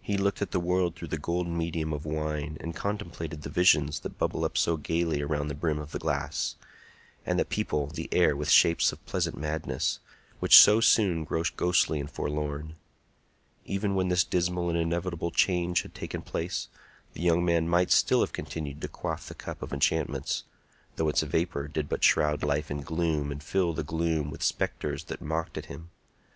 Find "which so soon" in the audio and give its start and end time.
10.38-11.24